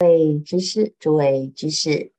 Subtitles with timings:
[0.00, 2.12] 各位居士，诸位居士，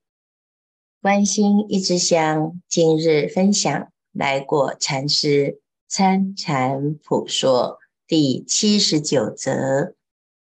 [1.02, 9.96] 关心一支香，今日分享来过禅师参禅普说第七十九则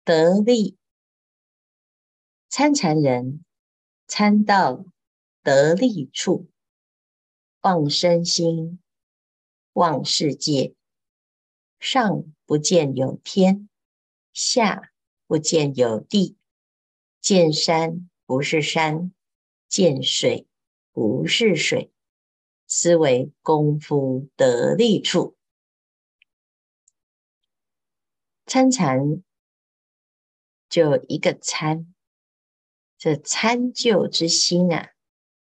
[0.03, 0.75] 得力。
[2.49, 3.45] 参禅人
[4.05, 4.83] 参到
[5.43, 6.49] 得力处，
[7.61, 8.81] 忘身心，
[9.71, 10.75] 忘世界，
[11.79, 13.69] 上不见有天，
[14.33, 14.91] 下
[15.25, 16.35] 不见有地。
[17.23, 19.13] 见山不是山，
[19.69, 20.45] 见水
[20.91, 21.89] 不是水，
[22.67, 25.37] 斯为功夫得力处。
[28.45, 29.23] 参禅
[30.67, 31.95] 就一个参，
[32.97, 34.89] 这参就之心啊，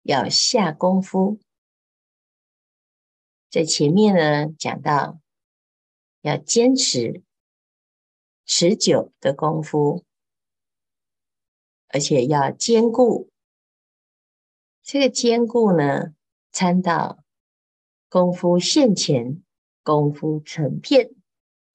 [0.01, 1.39] 要下功夫。
[3.51, 5.21] 在前面呢讲到，
[6.23, 7.23] 要坚持
[8.47, 10.08] 持久的功夫。
[11.89, 13.31] 而且要坚固，
[14.83, 16.15] 这个坚固呢，
[16.53, 17.25] 参到
[18.11, 19.43] 功夫现前，
[19.83, 21.15] 功夫成片，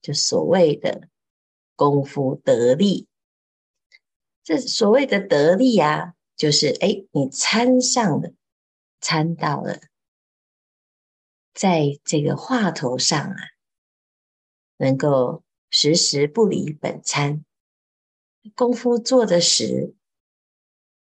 [0.00, 1.08] 就所谓的
[1.74, 3.08] 功夫得力。
[4.44, 8.32] 这所谓的得力啊，就是哎，你参上了，
[9.00, 9.80] 参到了，
[11.52, 13.36] 在这个话头上啊，
[14.76, 17.44] 能够时时不离本参，
[18.54, 19.96] 功夫做的实。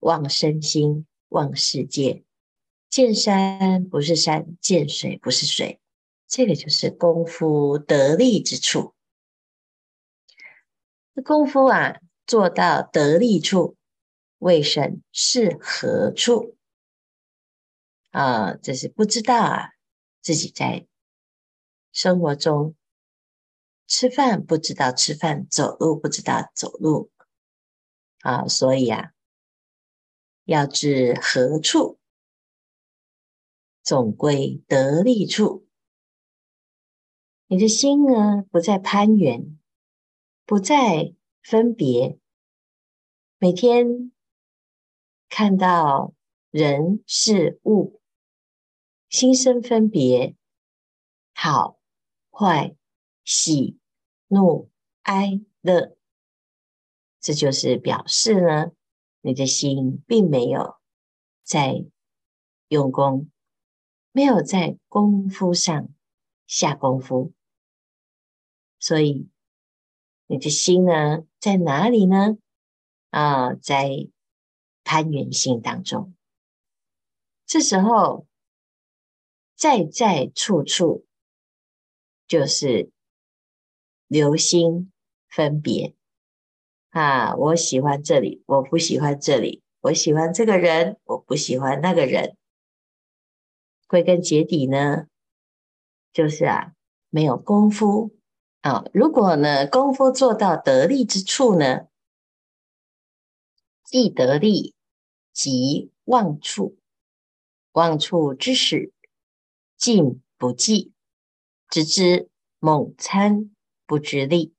[0.05, 2.25] 忘身心，忘世界，
[2.91, 5.81] 见山不是山，见水不是水，
[6.29, 8.95] 这个就是功夫得力之处。
[11.15, 13.79] 这功夫啊，做到得力处，
[14.37, 16.59] 未审是何处？
[18.11, 19.71] 啊，这是不知道啊，
[20.21, 20.87] 自己在
[21.93, 22.77] 生活中
[23.87, 27.11] 吃饭不知道吃饭，走路不知道走路
[28.21, 29.14] 啊，所以啊。
[30.45, 31.99] 要至何处，
[33.83, 35.67] 总归得力处。
[37.47, 39.59] 你的心呢，不再攀缘，
[40.45, 42.19] 不再分别。
[43.39, 44.13] 每天
[45.29, 46.15] 看到
[46.51, 48.01] 人事物，
[49.09, 50.37] 心生分别，
[51.35, 51.79] 好
[52.31, 52.77] 坏、
[53.25, 53.79] 喜
[54.29, 54.71] 怒
[55.03, 55.97] 哀乐，
[57.21, 58.73] 这就是表示呢。
[59.27, 60.77] 你的心并没有
[61.43, 61.87] 在
[62.69, 63.31] 用功，
[64.13, 65.89] 没有在功夫上
[66.47, 67.33] 下功夫，
[68.79, 69.31] 所以
[70.27, 72.37] 你的心呢，在哪里呢？
[73.09, 74.11] 啊，在
[74.83, 76.15] 攀缘心当中。
[77.47, 78.27] 这时候，
[79.57, 81.07] 在在处处
[82.27, 82.93] 就是
[84.07, 84.93] 留心
[85.29, 85.97] 分别。
[86.95, 92.37] 啊，我喜欢这里，我不喜欢这里；我喜欢这个人，我不喜欢那个人。
[93.89, 95.07] 归根结底呢，
[96.13, 96.73] 就是啊，
[97.11, 98.15] 没有功夫
[98.61, 98.85] 啊。
[98.93, 101.89] 如果呢，功夫做到得力之处呢，
[103.83, 104.77] 既得力，
[105.33, 106.79] 即忘处。
[107.73, 108.93] 忘处之时，
[109.77, 110.93] 进不继，
[111.69, 112.29] 只知
[112.61, 113.51] 猛参，
[113.85, 114.55] 不知力。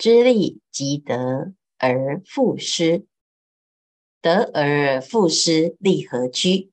[0.00, 3.06] 知利即得而复失，
[4.22, 6.72] 得而复失，利何居？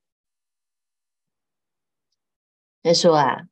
[2.82, 3.50] 他说啊，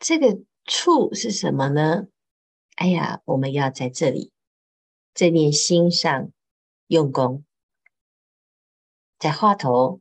[0.00, 2.08] 这个处是什么呢？
[2.74, 4.32] 哎呀，我们要在这里，
[5.14, 6.32] 这念心上
[6.88, 7.44] 用功，
[9.16, 10.00] 在话头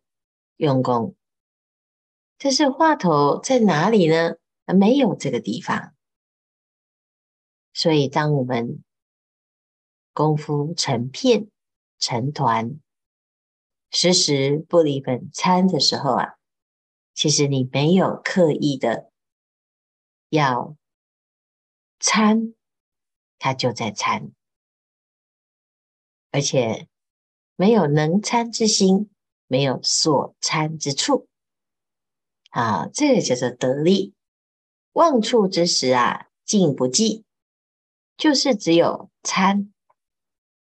[0.57, 1.15] 用功。
[2.39, 4.37] 这是话头在哪里呢？
[4.65, 5.93] 没有这个地方。
[7.73, 8.83] 所以，当我们
[10.13, 11.49] 功夫成片、
[11.99, 12.79] 成团，
[13.91, 16.35] 时时不离本参的时候啊，
[17.13, 19.09] 其实你没有刻意的
[20.29, 20.75] 要
[21.99, 22.53] 参，
[23.39, 24.31] 它就在参，
[26.31, 26.87] 而且
[27.55, 29.09] 没有能参之心，
[29.47, 31.27] 没有所参之处，
[32.49, 34.13] 啊，这个叫做得力。
[34.91, 37.23] 忘处之时啊，进不继。
[38.21, 39.73] 就是只有参，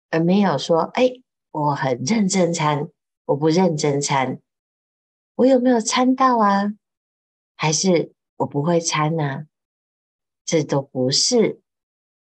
[0.09, 1.11] 而没有说，哎，
[1.51, 2.89] 我很认真参，
[3.27, 4.41] 我不认真参，
[5.35, 6.73] 我有没有参到啊？
[7.57, 9.45] 还是我不会参呢？
[10.47, 11.61] 这都不是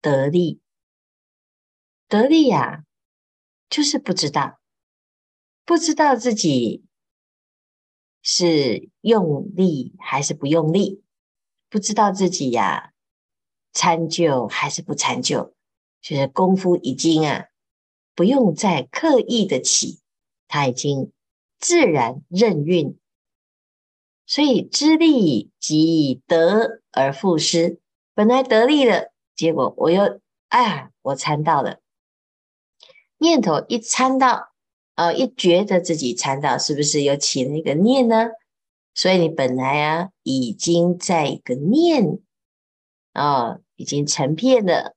[0.01, 0.63] 得力，
[2.09, 2.87] 得力呀，
[3.69, 4.59] 就是不知道，
[5.67, 6.87] 不知道自己
[8.23, 11.05] 是用力还是不用力，
[11.69, 12.95] 不知道自己呀。
[13.77, 15.53] 参就还是不参就，
[16.01, 17.45] 就是功夫已经啊
[18.15, 20.01] 不用再刻意的起，
[20.49, 21.13] 它已经
[21.59, 22.99] 自然任运。
[24.25, 27.79] 所以知利即得而复失，
[28.15, 31.81] 本来得利了，结果我又啊，我参到了
[33.19, 34.49] 念头一参到，
[34.95, 38.31] 呃，一觉得自己参到，是不是又起了一个念呢？
[38.95, 42.19] 所以你本来啊，已经在一个念
[43.13, 44.97] 啊、已经成片了，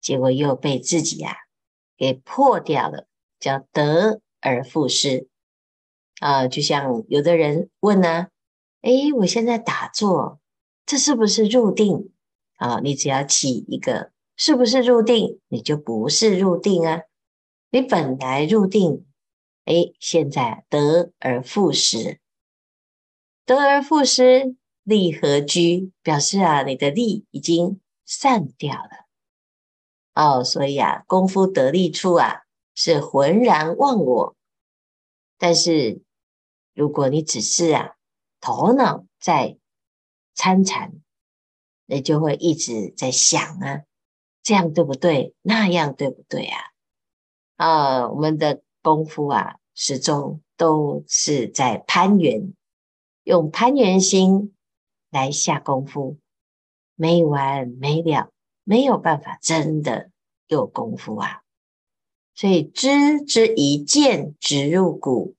[0.00, 1.34] 结果又被自己啊
[1.96, 3.06] 给破掉了，
[3.40, 5.28] 叫得而复失
[6.20, 6.46] 啊。
[6.46, 8.28] 就像有的人问呢、啊。
[8.82, 10.40] 诶，我现在打坐，
[10.84, 12.10] 这是不是入定
[12.56, 12.80] 啊？
[12.80, 17.02] 你只要起一个，是不是入定，你就不是入定啊。
[17.70, 19.06] 你本来入定，
[19.66, 22.18] 诶，现在得而复失，
[23.46, 25.92] 得而复失，利何居？
[26.02, 29.06] 表示啊，你的利已经散掉了。
[30.14, 32.42] 哦，所以啊，功夫得力处啊，
[32.74, 34.36] 是浑然忘我。
[35.38, 36.02] 但是
[36.74, 37.96] 如果你只是啊。
[38.44, 39.56] 头脑在
[40.34, 40.94] 参禅，
[41.86, 43.84] 你就会一直在想啊，
[44.42, 45.36] 这样对不对？
[45.42, 46.58] 那样对不对啊？
[47.54, 52.52] 啊，我们的功夫啊，始终都是在攀缘，
[53.22, 54.56] 用攀缘心
[55.10, 56.18] 来下功夫，
[57.02, 58.30] 没完没了，
[58.62, 60.10] 没有办法真的
[60.46, 61.42] 有功夫啊。
[62.34, 65.34] 所以知之一剑直入骨，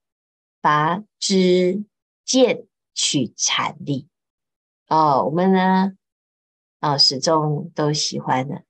[0.59, 1.85] 拔之
[2.25, 2.67] 剑。
[2.95, 4.07] 取禅力
[4.87, 5.93] 哦，我们呢、
[6.79, 8.65] 哦，始终都喜欢的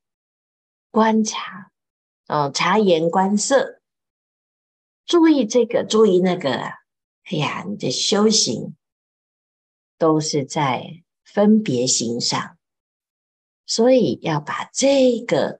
[0.91, 1.73] 观察
[2.29, 3.81] 哦，察言观色，
[5.05, 6.71] 注意这个，注意那个啊。
[7.25, 8.77] 哎呀，你的修行
[9.97, 12.57] 都是在分别心上，
[13.73, 15.59] 所以要把这个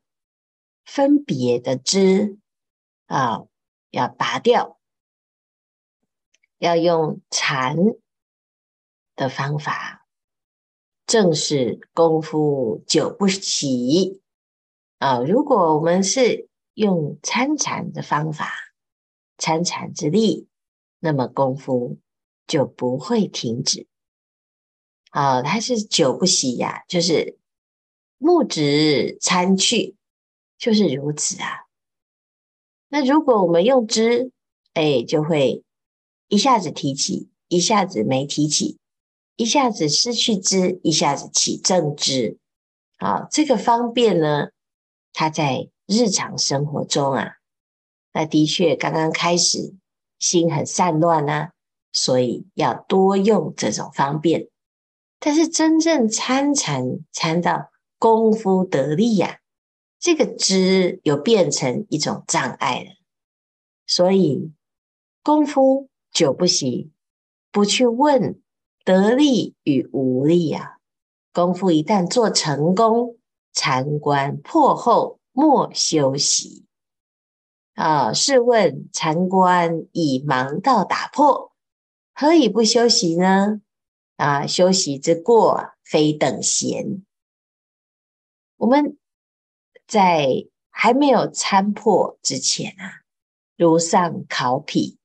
[0.85, 2.37] 分别的知
[3.07, 3.45] 啊、
[3.89, 4.79] 要拔掉，
[6.59, 7.75] 要用禅。
[9.15, 10.07] 的方法，
[11.05, 14.23] 正是功夫久不息
[14.97, 15.19] 啊！
[15.19, 18.51] 如果我们是用参禅的方法，
[19.37, 20.47] 参禅之力，
[20.97, 21.99] 那么功夫
[22.47, 23.85] 就不会停止
[25.11, 25.43] 啊！
[25.43, 27.37] 它是久不息呀、就是
[28.23, 29.95] 木直参去，
[30.57, 31.65] 就是如此啊。
[32.87, 34.31] 那如果我们用知，
[34.73, 35.63] 哎，就会
[36.29, 38.79] 一下子提起，一下子没提起。
[39.35, 42.37] 一下子失去知，一下子起正知，
[42.97, 44.49] 啊，这个方便呢，
[45.11, 47.31] 它在日常生活中啊，
[48.13, 49.73] 那的确刚刚开始
[50.19, 51.51] 心很散乱啊，
[51.91, 54.49] 所以要多用这种方便。
[55.19, 57.71] 但是真正参禅参到
[58.03, 59.39] 功夫得力呀，
[59.97, 62.89] 这个知又变成一种障碍了。
[63.87, 64.51] 所以
[65.23, 66.91] 功夫久不习，
[67.49, 68.41] 不去问。
[68.83, 70.79] 得力与无力啊！
[71.31, 73.17] 功夫一旦做成功，
[73.53, 76.65] 禅关破后莫休息
[77.75, 78.11] 啊！
[78.11, 81.53] 试问禅关已忙到打破，
[82.13, 83.61] 何以不休息呢？
[84.17, 87.05] 啊，休息之过非等闲。
[88.57, 88.97] 我们
[89.87, 93.01] 在还没有参破之前啊，
[93.57, 94.97] 如丧考妣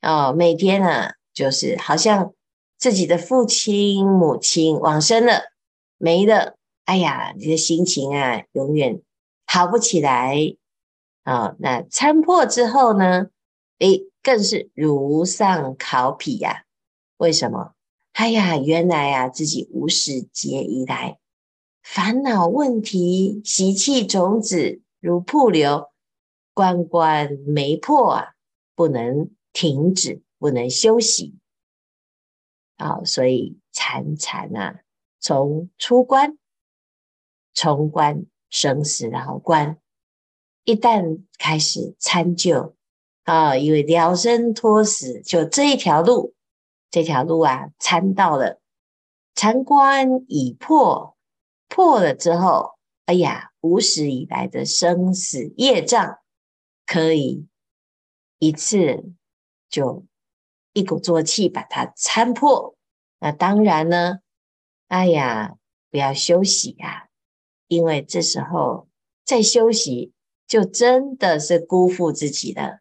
[0.00, 2.32] 啊，每天啊，就是好像。
[2.76, 5.44] 自己的父亲、母亲往生了，
[5.96, 9.00] 没了，哎呀，你的心情啊，永远
[9.46, 10.56] 好不起来
[11.22, 11.56] 啊、哦！
[11.60, 13.28] 那参破之后呢？
[13.78, 16.64] 诶，更是如丧考妣呀！
[17.16, 17.72] 为什么？
[18.12, 21.18] 哎呀，原来啊，自己无始劫以来
[21.84, 25.90] 烦恼问题、习气种子如瀑流，
[26.54, 28.34] 关关没破啊，
[28.74, 31.36] 不能停止，不能休息。
[32.76, 34.80] 啊、所以禅禅啊，
[35.20, 36.38] 从出关、
[37.52, 39.78] 重关、生死牢关，
[40.64, 42.74] 一旦开始参就
[43.24, 46.34] 啊，因为了生脱死，就这一条路，
[46.90, 48.58] 这条路啊，参到了
[49.34, 51.13] 禅关已破，
[51.74, 56.20] 破了之后，哎呀，无始以来的生死业障，
[56.86, 57.48] 可以
[58.38, 59.12] 一次
[59.68, 60.06] 就。
[60.72, 62.76] 一鼓作气把它参破，
[63.20, 64.18] 那当然呢，
[64.88, 65.54] 哎呀，
[65.90, 67.08] 不要休息呀，
[67.68, 68.88] 因为这时候
[69.24, 70.12] 再休息，
[70.48, 72.80] 就真的是辜负自己了。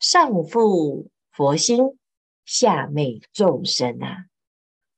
[0.00, 1.98] 上负佛心，
[2.46, 4.26] 下昧众生啊！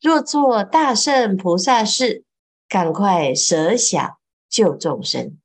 [0.00, 2.24] 若做大圣菩萨事，
[2.70, 5.40] 赶快舍小救众生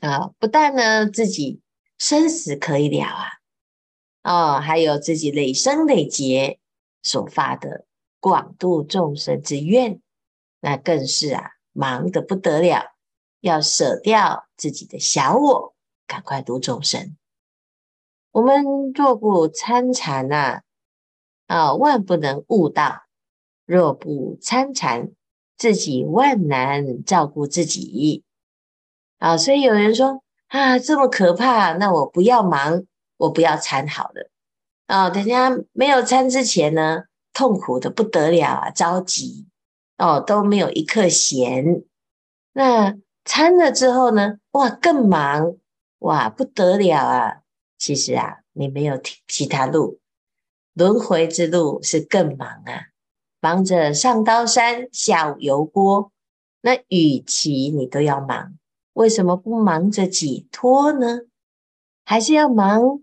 [0.00, 0.32] 啊！
[0.40, 1.60] 不但呢自己
[1.98, 3.28] 生死可以了啊！
[4.24, 6.58] 哦，还有自己累生累劫
[7.00, 7.86] 所发的
[8.18, 10.00] 广度众生之愿，
[10.58, 12.96] 那更是啊，忙得不得了，
[13.38, 15.76] 要舍掉自己的小我，
[16.08, 17.16] 赶快度众生。
[18.32, 20.62] 我们若不参禅呐，
[21.46, 23.06] 啊，万不能悟道；
[23.64, 25.12] 若不参禅，
[25.56, 28.22] 自己万难照顾自己。
[29.18, 32.84] 啊，所以有人说啊，这么可怕，那我不要忙，
[33.16, 34.30] 我不要参好了。
[34.86, 39.46] 啊，等下没有参之前呢，痛苦的不得了啊，着急
[39.98, 41.84] 哦，都没有一刻闲。
[42.52, 42.94] 那
[43.24, 45.56] 参了之后呢，哇，更忙
[46.00, 47.38] 哇，不得了啊！
[47.78, 49.98] 其实啊，你没有其他路，
[50.74, 52.86] 轮回之路是更忙啊，
[53.46, 56.10] 忙着上刀山下油锅。
[56.62, 58.58] 那与其你都要忙。
[58.92, 61.20] 为什么不忙着解脱呢？
[62.04, 63.02] 还是要忙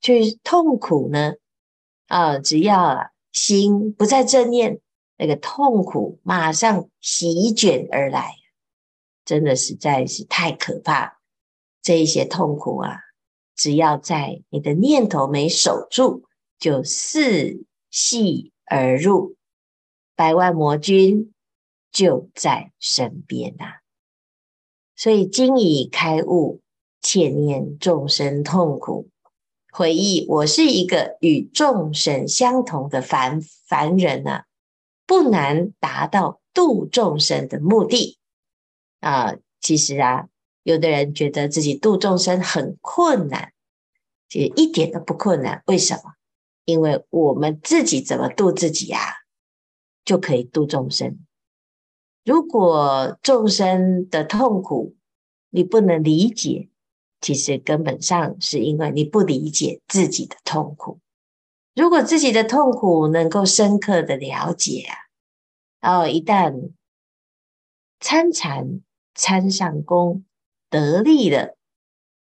[0.00, 1.34] 去痛苦呢？
[2.08, 4.80] 啊，只要心不再正念，
[5.16, 8.34] 那个痛苦马上席卷而来，
[9.24, 11.20] 真的实在是太可怕。
[11.82, 12.98] 这一些痛苦啊，
[13.54, 16.24] 只要在你的念头没守住，
[16.58, 19.36] 就伺隙而入，
[20.16, 21.32] 百万魔君
[21.90, 23.64] 就在身边呐、
[24.96, 26.60] 所以，今已开悟，
[27.00, 29.08] 切念众生痛苦，
[29.72, 34.46] 回忆我是一个与众生相同的凡凡人啊，
[35.06, 38.18] 不难达到度众生的目的
[39.00, 39.34] 啊。
[39.60, 40.28] 其实啊，
[40.62, 43.52] 有的人觉得自己度众生很困难，
[44.28, 45.62] 其实一点都不困难。
[45.66, 46.12] 为什么？
[46.64, 49.00] 因为我们自己怎么度自己啊，
[50.04, 51.18] 就可以度众生。
[52.24, 54.96] 如果众生的痛苦
[55.50, 56.68] 你不能理解，
[57.20, 61.00] 其实根本上是因为你不理解自己的痛苦。
[61.74, 64.96] 如果自己的痛苦能够深刻的了解啊，
[65.80, 66.70] 然后一旦
[67.98, 68.80] 参禅
[69.14, 70.24] 参上功
[70.70, 71.56] 得力了，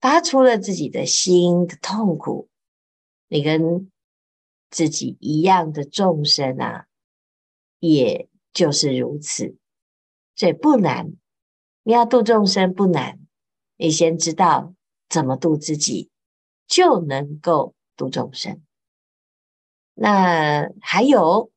[0.01, 2.49] 发出了自己的心的痛苦，
[3.29, 3.91] 你跟
[4.71, 6.87] 自己一样的众生啊，
[7.93, 9.57] 也就是如此。
[10.37, 11.13] 所以不难，
[11.83, 13.19] 你要度众生不难，
[13.77, 14.75] 你先知道
[15.09, 16.11] 怎么度自己，
[16.67, 18.63] 就能够度众生。
[19.95, 21.53] 那还有，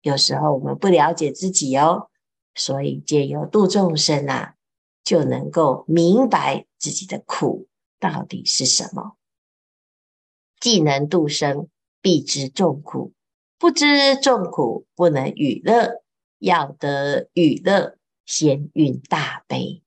[0.00, 2.08] 有时候我们不了解自己哦，
[2.54, 4.54] 所以借由度众生啊，
[5.02, 9.16] 就能够明白自己的苦到底是什么。
[10.60, 11.68] 既能度生，
[12.00, 13.12] 必知众苦；
[13.64, 16.02] 不知众苦，不能与乐。
[16.38, 17.96] 要得与乐。
[18.26, 19.82] 先蕴大悲，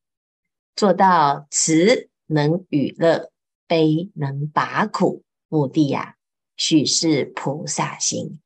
[0.75, 3.29] 做到慈能与乐，
[3.67, 5.22] 悲能拔苦。
[5.48, 6.15] 目的呀、啊，
[6.55, 8.39] 许是菩萨行，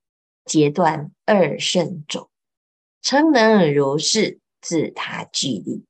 [0.43, 2.29] 截断二圣种，
[3.01, 5.85] 诚能如是，自他俱利。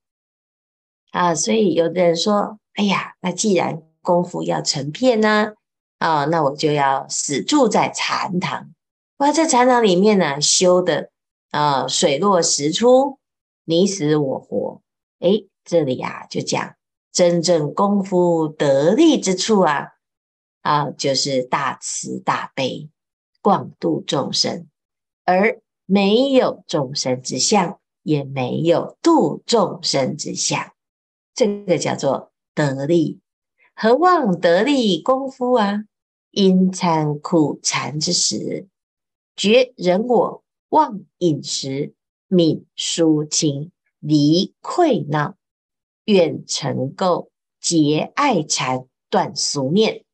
[1.09, 5.53] 啊，所以有的人说：“哎呀，那既然功夫要成片呢，
[5.97, 8.75] 啊，那我就要死住在禅堂。
[9.21, 11.11] 哇，在禅堂里面呢，修的
[11.51, 13.19] 啊，水落石出。”
[13.65, 14.81] 你死我活，
[15.19, 16.75] 诶，这里啊就讲
[17.11, 19.89] 真正功夫得力之处啊，
[20.61, 22.89] 啊，就是大慈大悲，
[23.43, 24.67] 广度众生，
[25.23, 30.73] 而没有众生之相，也没有度众生之相，
[31.35, 33.21] 这个叫做得力。
[33.75, 35.83] 何况得力功夫啊？
[36.31, 38.67] 因参苦禅之时，
[39.35, 41.93] 绝人我，忘饮食。
[42.29, 45.35] 泯疏情，离愧恼，
[46.05, 47.27] 愿成垢，
[47.59, 50.05] 结爱缠，断俗念，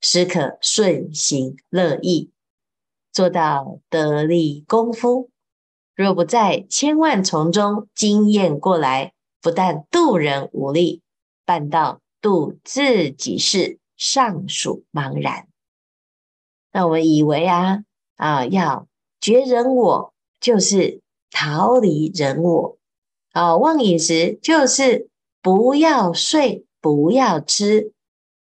[0.00, 2.30] 时可顺行乐意，
[3.12, 5.30] 做到得力功夫。
[5.94, 11.02] 若不在千万丛中经验过来，不但度人无力，
[11.44, 15.46] 反倒度自己事，尚属茫然。
[16.72, 17.84] 那我们以为啊
[18.16, 18.88] 啊，要
[19.20, 21.00] 绝人我，就是。
[21.32, 22.78] 逃离人我。
[23.32, 25.10] 啊，忘饮食就是
[25.42, 27.92] 不要睡，不要吃。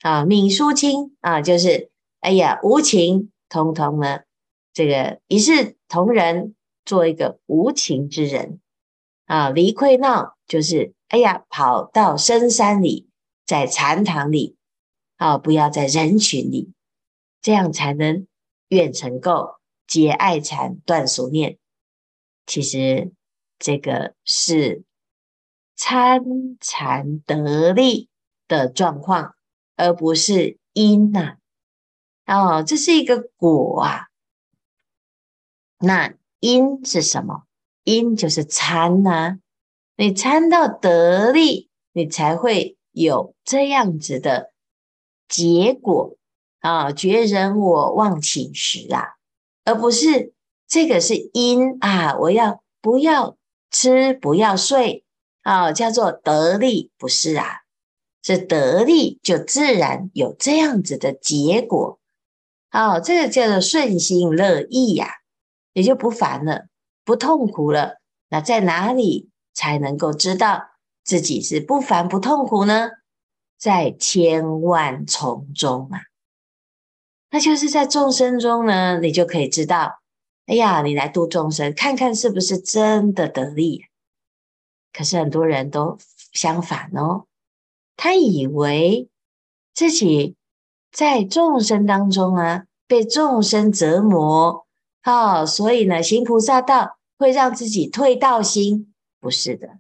[0.02, 4.20] 啊，泯疏亲啊，就是哎呀无情，通通呢，
[4.72, 6.54] 这个一视同仁，
[6.84, 8.60] 做一个无情之人。
[9.26, 13.08] 啊，离愧闹就是哎呀跑到深山里，
[13.48, 14.58] 在禅堂里
[15.18, 16.72] 啊，不要在人群里，
[17.42, 18.28] 这样才能
[18.70, 19.58] 愿成垢，
[19.88, 21.58] 结爱缠，断俗念。
[22.46, 23.12] 其实
[23.58, 24.84] 这个是
[25.76, 26.24] 参
[26.60, 28.10] 禅得力
[28.48, 29.36] 的状况
[29.76, 31.38] 而不是因呐。
[32.26, 34.08] 哦，这是一个果啊。
[35.80, 37.44] 那因是什么？
[37.84, 39.40] 因就是参呐。
[39.96, 44.52] 你参到得力，你才会有这样子的
[45.28, 46.18] 结果
[46.66, 46.92] 啊！
[46.92, 49.18] 觉人我忘寝食啊，
[49.66, 50.34] 而不是
[50.68, 52.18] 这个是因啊！
[52.18, 53.38] 我要不要
[53.70, 54.16] 吃？
[54.16, 55.06] 不要睡
[55.44, 55.72] 啊？
[55.72, 57.46] 叫做得力，不是啊？
[58.24, 62.00] 是得力就自然有这样子的结果。
[62.72, 65.08] 哦，这个叫做顺心乐意呀，
[65.74, 66.66] 也就不烦了，
[67.04, 68.02] 不痛苦了。
[68.30, 70.64] 那在哪里才能够知道
[71.04, 72.90] 自己是不烦不痛苦呢？
[73.60, 76.02] 在千万从中啊，
[77.36, 80.00] 那就是在众生中呢，你就可以知道，
[80.46, 83.88] 哎呀，你来度众生，看看是不是真的得力。
[84.94, 85.98] 可是很多人都
[86.32, 87.26] 相反哦，
[87.98, 89.10] 他以为
[89.74, 90.38] 自己。
[90.94, 94.66] 在众生当中啊，被众生折磨，
[95.04, 99.80] 哦，所以呢，行菩萨道会让自己退道心，不是的，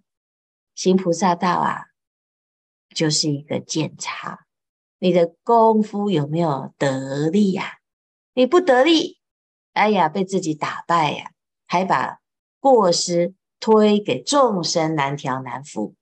[0.74, 1.85] 行菩萨道啊，
[2.93, 4.44] 就是一个检查
[4.99, 7.79] 你的功夫有没有得力呀、
[8.33, 9.19] 你不得力，
[9.73, 11.31] 哎呀，被自己打败呀、啊，
[11.67, 12.19] 还把
[12.59, 15.95] 过失推给众生，难调难伏，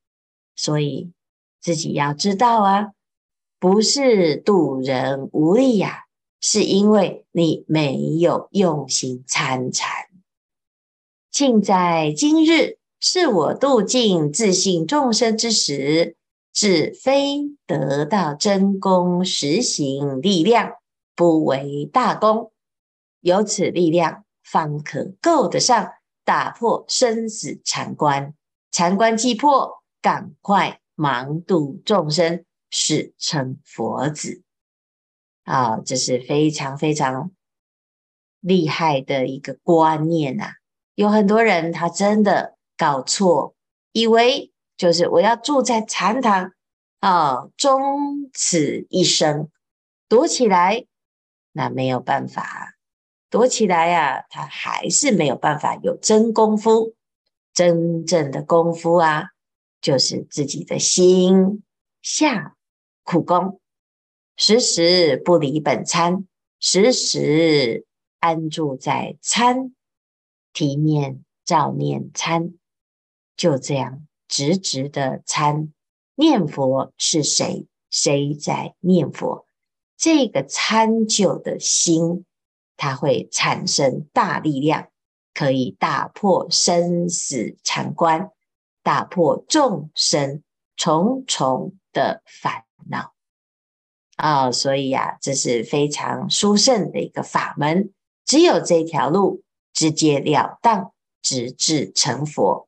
[0.55, 1.11] 所以
[1.59, 2.91] 自己要知道啊。
[3.59, 6.03] 不是度人无力呀、
[6.41, 9.89] 是因为你没有用心参禅。
[11.31, 16.17] 庆在今日，是我度尽自信众生之时，
[16.53, 20.75] 只非得到真功实行力量，
[21.15, 22.53] 不为大功。
[23.19, 25.91] 有此力量，方可够得上
[26.23, 28.33] 打破生死禅关。
[28.71, 32.45] 禅关既破，赶快忙度众生。
[32.75, 34.41] 是称佛子
[35.43, 37.29] 啊，这是非常非常
[38.39, 40.51] 厉害的一个观念呐、啊。
[40.95, 43.53] 有很多人他真的搞错，
[43.91, 44.51] 以为
[44.83, 46.51] 就是我要住在禅堂
[46.99, 49.49] 啊，终此一生
[50.09, 50.85] 躲起来，
[51.53, 52.75] 那没有办法
[53.29, 56.95] 躲起来呀、他还是没有办法有真功夫。
[57.53, 59.29] 真正的功夫啊，
[59.79, 61.63] 就是自己的心
[62.01, 62.57] 下。
[63.03, 63.61] 苦功，
[64.35, 66.27] 时时不离本参，
[66.59, 67.85] 时时
[68.19, 69.73] 安住在参，
[70.51, 72.55] 提念照念参，
[73.37, 75.71] 就这样直直的参。
[76.15, 77.67] 念佛是谁？
[77.91, 79.45] 谁在念佛？
[79.95, 82.25] 这个参就的心，
[82.75, 84.87] 它会产生大力量，
[85.35, 88.31] 可以打破生死缠关，
[88.81, 90.41] 打破众生
[90.75, 92.63] 重重的烦。
[92.89, 93.13] 恼
[94.15, 97.93] 啊、哦，所以呀、啊，这是非常殊胜的一个法门，
[98.25, 100.91] 只有这条路直截了当，
[101.21, 102.67] 直至成佛。